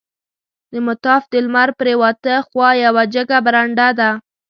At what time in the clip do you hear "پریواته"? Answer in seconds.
1.79-2.33